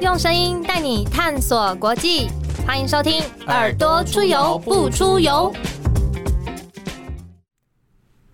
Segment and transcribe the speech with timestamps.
[0.00, 2.30] 用声音带你探索国际，
[2.66, 5.52] 欢迎收听《耳朵出游不出游》。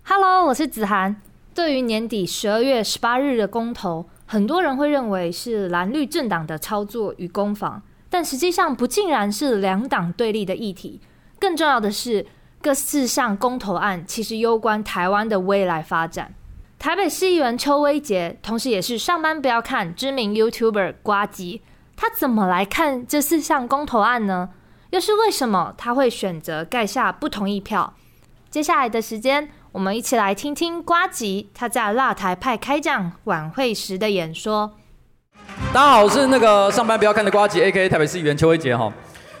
[0.03, 1.21] Hello，我是子涵。
[1.53, 11.01] 对于年底十二月十八日的公投，很多人会认为是蓝绿政党的操作与攻防，但实际上不尽然是两党对立的议题。
[11.37, 12.25] 更重要的是，
[12.61, 16.33] 各四项公投案其实攸关台湾的未来发展。
[16.79, 21.61] 台北市议员邱威杰，同时也是上班不要看知名 YouTuber 瓜吉，
[21.95, 24.49] 他怎么来看这四项公投案呢？
[24.91, 27.95] 又是为什么他会选择盖下不同意票？
[28.49, 34.75] 接下来的时间，我们一起来听听瓜吉他在辣台派开讲晚会时的演说。
[35.73, 38.93] 大家好，我是那个上班不要看的瓜吉，A.K.A 台北市议员邱威杰哈。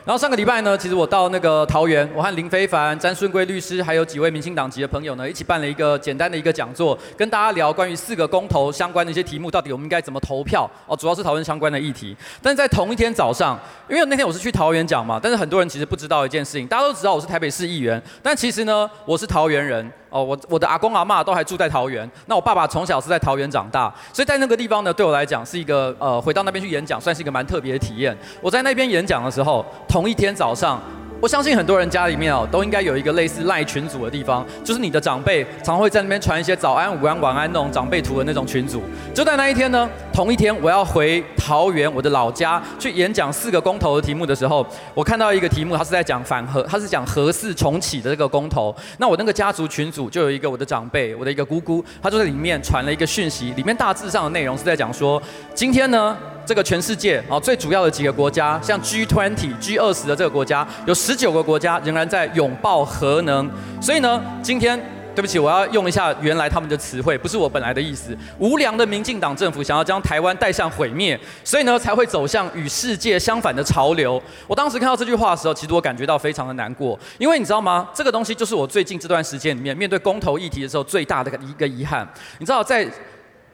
[0.07, 12.15] 然后上个礼拜呢，其实我到那个桃园，我和林非凡、詹顺贵律师，还有几位民进党籍的朋友呢，一起办了一个简单的一个讲座，跟大家聊关于四个公投相关的一些题目，到底我们应该怎么投票哦，主要是讨论相关的议题。
[12.41, 19.91] 但在同一天早上，因为那天我是去桃园讲嘛，但是很多人其实不知道一件事情，大家都知道我是台北市议员，但其实呢，我是桃园人。
[20.09, 28.17] 哦，我我的阿公阿妈都还住在桃园，那我爸爸从小是在桃园长大，所以在那个地方呢，对我来讲是一个呃，回到那边去演讲，算是一个蛮特别的体验。
[28.41, 30.81] 我在那边演讲的时候，同一天早上。
[31.19, 38.83] 我相信很多人家里面哦，都应该有一个类似赖群组的地方，就是你的长辈常会在那边传一些早安、午安、晚安那种长辈图的那种群组。
[39.15, 48.75] 就在那一天呢，同一天我要回桃园我的老家去演讲四个公投的题目的时候，我看到一个题目，他是在讲反核，他是讲核四重启的这个公投。
[48.99, 55.19] 那我那个家族群组就有一个我的长辈，我的一个姑姑，她就在里面传了一个讯息，里面大致上的内容是在讲说，
[55.55, 56.15] 今天呢。
[56.47, 63.51] 这个全世界啊，最主要的几个国家，像 G20、G 二十的这个国家，有十九个国家仍然在拥抱核能。
[63.81, 64.81] 所以呢，今天
[65.13, 68.17] 对不起，我要用一下原来他们的词汇，不是我本来的意思。
[68.39, 74.21] 无良的民进党政府想要将台湾带向毁灭，所以呢，才会走向与世界相反的潮流。
[74.47, 77.89] 我当时看到这句话的时候，其实我感觉到非常的难过，因为你知道吗？
[77.93, 82.07] 这个东西就是我最近这段时间里面面对公投议题的时候最大的一个遗憾。
[82.39, 82.89] 你知道在。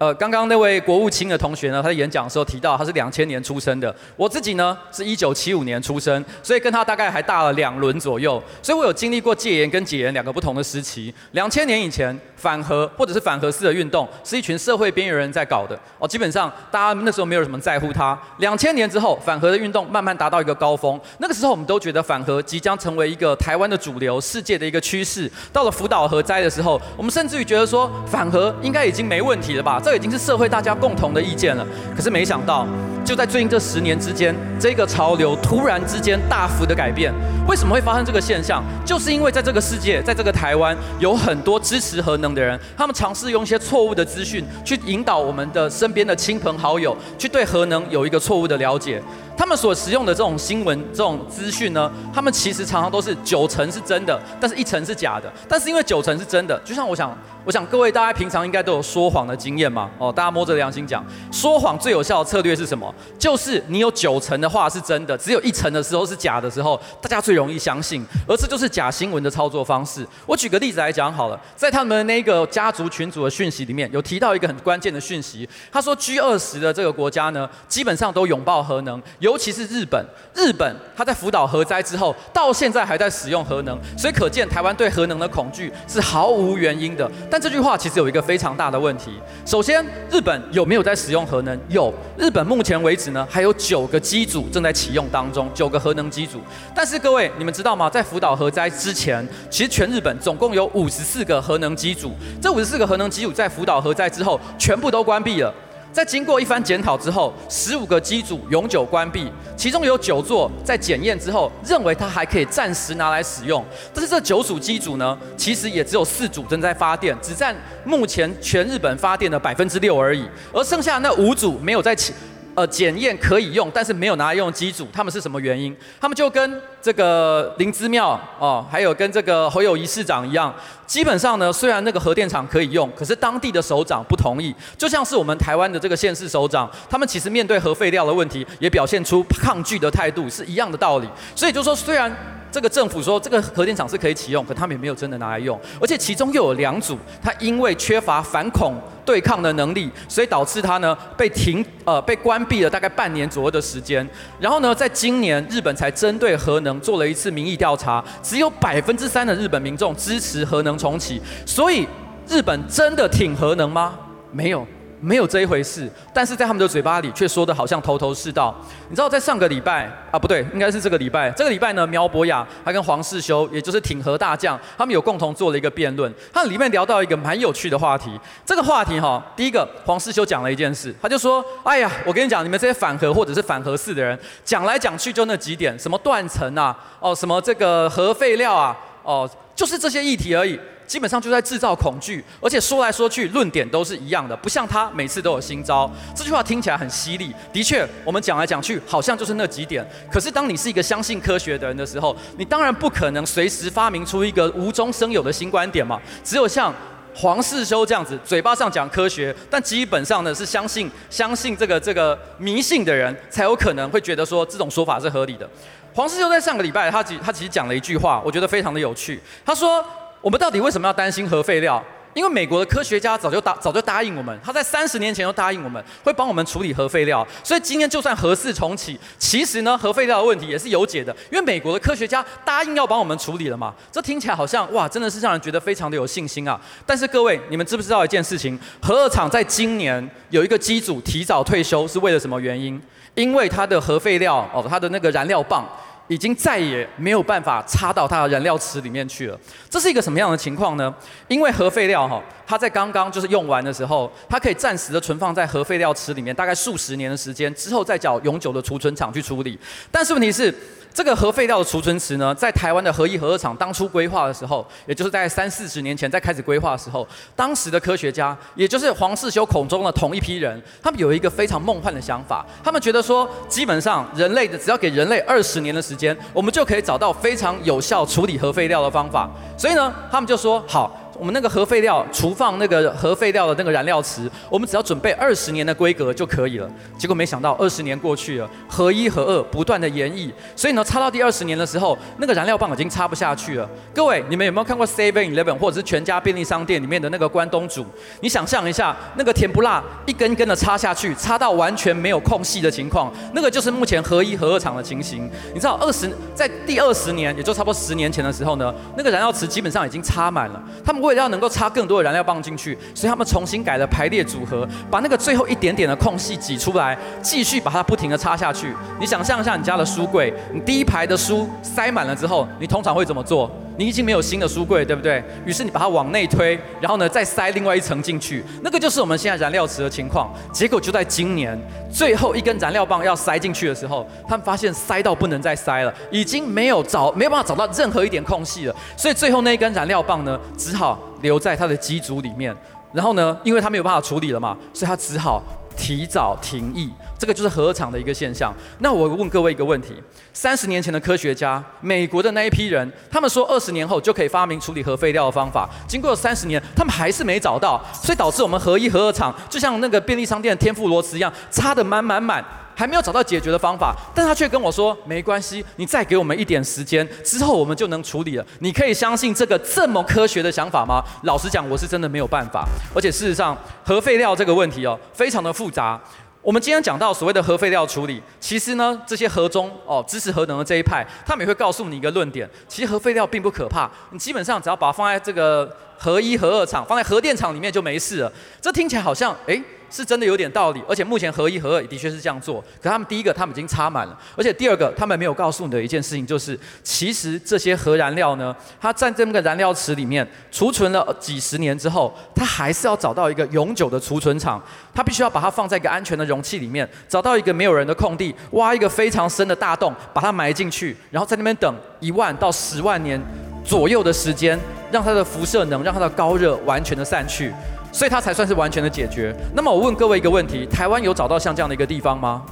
[0.04, 11.14] 呃，刚刚那位国务卿的同学呢，他在演讲的时候提到他是两千年出生的，我自己呢是一九七五年出生，所以跟他大概还大了两轮左右，所以我有经历过戒严跟解严两个不同的时期。
[11.32, 18.20] 两千年以前，反核或者是反核式的运动，是一群社会边缘人在搞的，哦，基本上大家那时候没有什么在乎他。
[18.40, 25.32] 两千年之后，反核的运动慢慢达到一个高峰，那个时候我们都觉得反核即将成为一个台湾的主流，世界的一个趋势。
[25.54, 29.80] 到了福岛核灾的时候，我们甚至于觉得说反核应该已经没问题了吧？
[29.82, 31.66] 这已经是社会大家共同的意见了，
[31.96, 32.68] 可是没想到，
[33.04, 37.14] 就在最近这十年之间，这个潮流突然之间大幅的改变。
[37.48, 38.64] 为什么会发生这个现象？
[38.86, 49.02] 就是因为在这个世界，在这个台湾，有很多支持核能的人，他们尝试用一些错误的资讯去引导我们的身边的亲朋好友，去对核能有一个错误的了解。
[49.36, 55.32] 他们所使用的这种新闻、这种资讯呢，他们其实常常都是九成是真的，但是一成是假的。
[55.50, 59.90] 但是因为九成是真的，就像我想，我想各位大家平常应该都有说谎的经验嘛。
[59.98, 62.93] 哦，大家摸着良心讲，说谎最有效的策略是什么？
[63.18, 68.06] 就是你有九成的话是真的，只有一成的时候是假的时候，大家最容易相信。
[68.28, 70.06] 而这就是假新闻的操作方式。
[70.26, 79.02] 我举个例子来讲好了，在他们那个家族群组的讯息里面有提到一个很关键的讯息，他说 G 二十的这个国家呢，基本上都拥抱核能。
[79.20, 87.10] 尤其是日本，日本它在福岛核灾之后，到现在还在使用核能，所以可见台湾对核能的恐惧是毫无原因的。
[87.32, 89.12] 但这句话其实有一个非常大的问题。
[89.46, 91.58] 首先，日本有没有在使用核能？
[91.70, 96.40] 有，日本目前为止呢，还有九个机组正在启用当中，九个核能机组。
[96.76, 97.90] 但是各位，你们知道吗？
[97.90, 102.12] 在福岛核灾之前，其实全日本总共有五十四个核能机组，
[102.42, 105.54] 这五十四个核能机组在福岛核灾之后全部都关闭了。
[105.92, 113.64] 在经过一番检讨之后，十五个机组永久关闭，其中有九座在检验之后认为它还可以暂时拿来使用。
[113.94, 117.56] 但是这九组机组呢，其实也只有四组正在发电，只占
[117.86, 120.28] 目前全日本发电的百分之六而已。
[120.52, 122.12] 而剩下那五组没有在启。
[122.56, 125.76] 呃，检验可以用，但是没有拿来用机组，他们是什么原因？
[126.00, 130.54] 他们就跟这个林芝庙哦，还有跟这个侯友谊市长一样，
[130.86, 141.10] 基本上呢，虽然那个核电厂可以用，可是当地的首长不同意，就像是我们台湾的这个县市首长，他们其实面对核废料的问题，也表现出抗拒的态度，是一样的道理。
[141.36, 142.16] 所以就说，虽然
[142.54, 148.80] 这个政府说这个核电厂是可以启用，可他们也没有真的拿来用，而且其中又有两组，它因为缺乏反恐。
[149.06, 154.08] 对抗的能力，所以导致它呢被停呃被关闭了大概半年左右的时间。
[154.40, 161.22] 然后呢，在今年日本才针对核能做了一次民意调查，只有百分之三的日本民众支持核能重启。
[161.46, 161.86] 所以
[162.30, 163.94] 日本真的挺核能吗？
[164.32, 164.66] 没有。
[165.04, 168.56] 没有这一回事，但是在他们的嘴巴里却说的好像头头是道。
[168.90, 171.30] 你知道，在上个礼拜啊，不对，应该是这个礼拜。
[171.32, 176.12] 这个礼拜呢，苗博雅他跟黄世修，也就是挺和大将，他们有共同做了一个辩论。
[176.32, 178.18] 他里面聊到一个蛮有趣的话题。
[178.46, 195.90] 这个话题哈，第一个黄世修讲了一件事，他就说：“哎呀，我跟你讲，你们这些反核或者是反核四的人，讲来讲去就那几点，什么断层啊，哦，什么这个核废料啊，哦，就是这些议题而已。”基本上就在制造恐惧，而且说来说去论点都是一样的，不像他每次都有新招。
[196.16, 199.86] 这句话听起来很犀利，的确，我们讲来讲去好像就是那几点。
[200.12, 206.00] 可是当你是一个相信科学的人的时候，你当然不可能随时发明出一个无中生有的新观点嘛。
[206.24, 206.74] 只有像
[207.16, 215.50] 黄世修这样子，嘴巴上讲科学，但基本上呢是相信相信这个这个迷信的人，才有可能会觉得说这种说法是合理的。
[215.94, 219.20] 黄世修在上个礼拜，他其他其实讲了一句话，我觉得非常的有趣。
[219.46, 219.84] 他说。
[220.24, 221.84] 我们到底为什么要担心核废料？
[222.14, 227.28] 因为美国的科学家早就答早就答应我们，他在三十年前就答应我们会帮我们处理核废料。
[227.44, 233.74] 所以今天就算核四重启，其实呢核废料的问题也是有解的，因为美国的科学家答应要帮我们处理了嘛。
[233.92, 236.58] 这听起来好像哇，真的是让人觉得非常的有信心啊。
[236.86, 238.58] 但是各位，你们知不知道一件事情？
[238.82, 242.82] 核二厂在今年有一个机组提早退休是为了什么原因？
[243.16, 245.68] 因为它的核废料哦，它的那个燃料棒。
[246.08, 249.40] 已经再也没有办法插到它的燃料池里面去了。
[249.70, 250.94] 这是一个什么样的情况呢？
[251.28, 259.58] 因为核废料哈，它在刚刚就是用完的时候，它可以暂时的存放在核废料池里面，大概数十年的时间之后再找永久的储存厂去处理。
[259.92, 260.54] 但是问题是。
[260.94, 279.28] 这个核废料的储存池呢，在台湾的核一、核二厂当初规划的时候，也就是在三四十年前在开始规划的时候，当时的科学家，也就是黄世修口中的同一批人，他们有一个非常梦幻的想法，他们觉得说，基本上人类的只要给人类二十年的时间，我们就可以找到非常有效处理核废料的方法。
[279.58, 281.00] 所以呢，他们就说好。
[281.20, 286.70] 我们那个核废料储放那个核废料的那个燃料池，我们只要准备二十年的规格就可以了。
[286.98, 293.70] 结果没想到二十年过去了，核一核二不断的延役，所以呢，插到第二十年的时候，那个燃料棒已经插不下去了。
[293.94, 297.86] 各位，你们有没有看过 Seven Eleven 或者是全家便利商店里面的那个关东煮？
[298.22, 305.30] 你想象一下，那个甜不辣一根根的插下去，插到完全没有空隙的情况，那个就是目前核一核二厂的情形。
[305.54, 311.03] 你知道二十在第二十年，也就差不多十年前的时候呢，那个燃料池基本上已经插满了，他们。
[311.04, 318.74] 为了要能够插更多的燃料棒进去，所以他们重新改了排列组合，把那个最后一点点的空隙挤出来，继续把它不停的插下去。
[319.00, 323.52] 你想象一下，你家的书柜，你第一排的书塞满了之后，你通常会怎么做？
[323.78, 325.24] 你已经没有新的书柜，对不对？
[325.46, 330.32] 于是你把它往内推，然后呢再塞另外一层进去，那个就是我们现在燃料池的情况。
[330.52, 331.60] 结果就在今年
[331.92, 338.76] 最后一根燃料棒要塞进去的时候，他们发现塞到不能再塞了，已经没有找没有办法找到任何一点空隙了。
[338.96, 342.56] 所以最后那一根燃料棒呢，只好留在它的机组里面。
[342.92, 345.42] 然后呢，因为它没有办法处理了嘛，所以它只好。
[345.74, 348.54] 提早停役，这个就是核厂的一个现象。
[348.80, 349.94] 那我问各位一个问题：
[350.34, 362.44] 三十年前的科学家，美国的那一批人，他们说二十年后就可以发明处理核废料的方法，经过三十年，他们还是没找到，所以导致我们核一、核二厂就像那个便利商店的天妇罗词一样，插的满满满。
[362.76, 368.46] 还没有找到解决的方法，但他却跟我说没关系，你再给我们一点时间，之后我们就能处理了。
[368.60, 371.04] 你可以相信这个这么科学的想法吗？
[371.24, 372.68] 老实讲，我是真的没有办法。
[372.96, 376.00] 而且事实上，核废料这个问题哦，非常的复杂。
[376.42, 388.34] 我们今天讲到所谓的核废料处理，其实呢，这些核中哦支持核能的这一派，他们也会告诉你一个论点：其实核废料并不可怕，你基本上只要把它放在这个核一、核二厂，放在核电厂里面就没事了。
[388.60, 389.62] 这听起来好像哎。
[389.94, 392.60] 是真的有点道理，而且目前合一合二的确是这样做。
[392.82, 404.60] 可他们第一个，他们已经插满了，而且第二个，他们没有告诉你的一件事情就是，其实这些核燃料呢，它在这个燃料池里面储存了几十年之后，它还是要找到一个永久的储存场，
[404.96, 413.22] 它必须要把它放在一个安全的容器里面，找到一个没有人的空地，挖一个非常深的大洞，把它埋进去，然后在那边等一万到十万年
[413.64, 414.60] 左右的时间，
[414.92, 417.54] 让它的辐射能让它的高热完全的散去。
[417.94, 419.34] 所以它才算是完全的解决。
[419.56, 422.44] 那么我问各位一个问题：台湾有找到像这样的一个地方吗？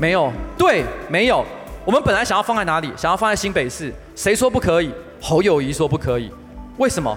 [0.00, 0.32] 没有。
[0.56, 1.44] 对，没有。
[1.84, 2.90] 我们本来想要放在哪里？
[2.96, 3.92] 想要放在新北市。
[4.16, 4.90] 谁说不可以？
[5.20, 6.32] 侯友谊说不可以。
[6.78, 7.16] 为什么？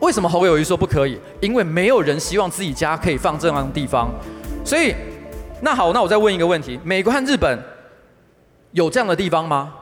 [0.00, 1.18] 为什么侯友谊说不可以？
[1.40, 4.10] 因为没有人希望自己家可以放这样的地方。
[4.64, 4.92] 所以，
[5.62, 7.58] 那好，那我再问一个问题：美国和日本
[8.72, 9.72] 有这样的地方吗？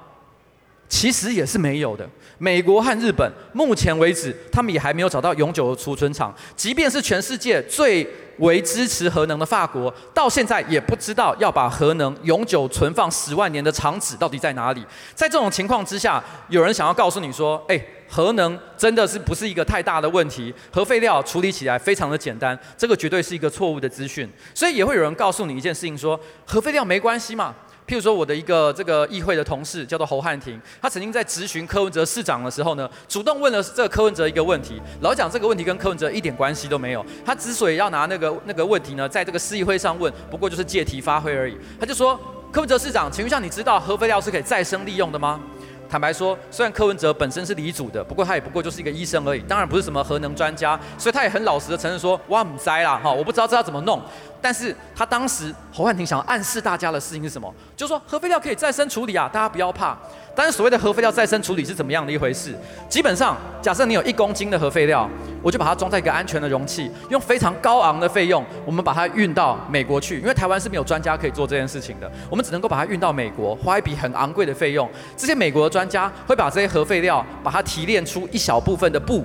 [0.88, 2.08] 其实也是没有的。
[2.38, 6.34] 美国和日本目前为止，他们也还没有找到永久的储存厂。
[6.56, 8.06] 即便是全世界最
[8.38, 14.84] 为支持核能的法国，到现在也不知道要把核能永久存放十万年的厂址到底在哪里。
[15.14, 20.52] 在这种情况之下，有人想要告诉你说：“哎，核能真的是不是一个太大的问题？
[20.72, 24.28] 核废料处理起来非常的简单。”这个绝对是一个错误的资讯。
[24.52, 27.54] 所以也会有人告诉你一件事情：说核废料没关系嘛。
[27.86, 34.80] 譬如说，我的一个这个议会的同事叫做侯汉廷，他曾经在质询柯文哲市长的时候呢，主动问了这个柯文哲一个问题。
[35.02, 37.04] 老讲这个问题跟柯文哲一点关系都没有。
[37.26, 41.56] 他之所以要拿那个那个问题呢，在这个市议会上问，不过就是借题发挥而已。
[41.78, 42.18] 他就说：
[42.50, 45.38] 柯文哲市长，请问一下，你知道核废料是可以再生利用的吗？
[45.86, 54.02] 坦白说，虽然柯文哲本身是离组的，不过他也不过就是一个医生而已，当然不是什么核能专家，所以他也很老实的承认说：哇，唔栽啦，哈，我不知道这要怎么弄。
[54.44, 57.50] 但是他当时侯汉廷想暗示大家的事情是什么？
[57.74, 59.96] 就是说核废料可以再生处理啊，大家不要怕。
[60.36, 62.54] 但是所谓的核废料再生处理是怎么样的一回事？
[62.86, 65.08] 基本上，假设你有一公斤的核废料，
[65.42, 70.20] 我就把它装在一个安全的容器，用非常高昂的费用，我们把它运到美国去。
[70.20, 74.86] 因为台湾是没有专家可以做这件事情的，我们只能够把它运到美国，花一笔很昂贵的费用。
[75.16, 79.24] 这些美国的专家会把这些核废料，把它提炼出一小部分的布，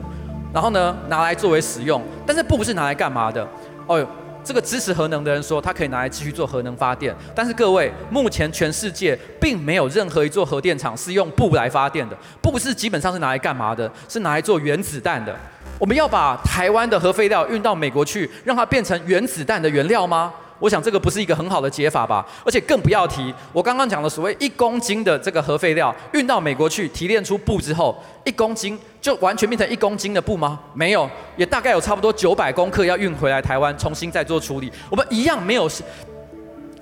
[0.53, 2.01] 然后呢拿来作为使用。
[2.25, 3.45] 但是布是拿来干嘛的？
[3.85, 4.07] 哦。
[4.49, 7.15] 这个支持核能的人说，他可以拿来继续做核能发电。
[7.35, 12.17] 但是各位，目前全世界并没有任何一座核电厂是用布来发电的。
[12.41, 13.91] 布是基本上是拿来干嘛的？
[14.07, 15.37] 是拿来做原子弹的。
[15.77, 20.33] 我们要把台湾的核废料运到美国去，让它变成原子弹的原料吗？
[20.59, 30.59] 我想这个不是一个很好的解法吧，而且更不要提我刚刚讲的所谓一公斤的这个核废料运到美国去提炼出布之后，一公斤就完全变成一公斤的布吗？
[30.73, 35.69] 没有，也大概有差不多九百公克要运回来台湾重新再做处理，我们一样没有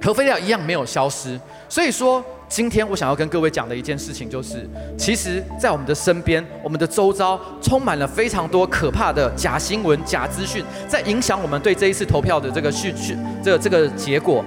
[0.02, 2.24] 核废料一样没有消失，所以说。
[2.50, 14.44] 今天我想要跟各位讲的一件事情，就是其实，在我们的身边、我们的周遭，充满了非常多可怕的假新闻、假资讯，在影响我们对这一次投票的这个序序这个这个结果。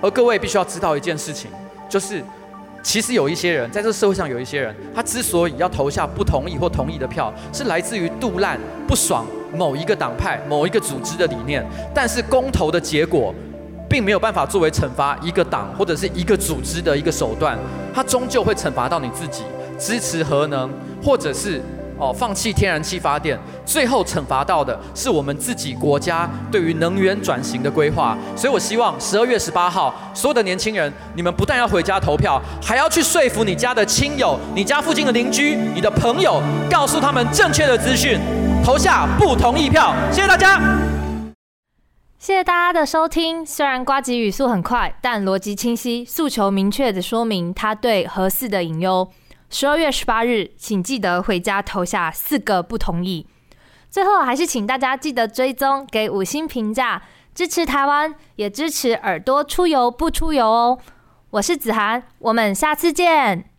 [0.00, 1.50] 而各位必须要知道一件事情，
[1.88, 2.22] 就是
[2.84, 13.34] 其实有一些人在这个社会上有一些人，他之所以要投下不同意或同意的票，是来自于杜烂不爽某一个党派、某一个组织的理念，但是公投的结果。
[13.90, 17.58] 并没有办法作为惩罚一个党或者是一个组织的一个手段，
[17.92, 19.42] 它终究会惩罚到你自己。
[19.76, 20.70] 支持核能，
[21.02, 21.60] 或者是
[21.98, 28.16] 哦放弃天然气发电，最后惩罚到的是我们自己国家对于能源转型的规划。
[28.36, 38.20] 所以我希望十二月十八号，所有的年轻人，你们不但要回家投票，还要去说服你家的亲友、你家附近的邻居、你的朋友，告诉他们正确的资讯，
[38.62, 39.94] 投下不同意票。
[40.12, 40.60] 谢谢大家。
[42.20, 43.46] 谢谢大家的收听。
[43.46, 49.10] 虽然瓜吉语速很快，但逻辑清晰，诉求明确的说明他对核四的隐忧。
[49.48, 53.26] 十二月十八日，请记得回家投下四个不同意。
[53.88, 57.02] 最后，还是请大家记得追踪，给五星评价，
[57.34, 60.78] 支持台湾，也支持耳朵出游不出游哦。
[61.30, 63.49] 我是子涵，我们下次见。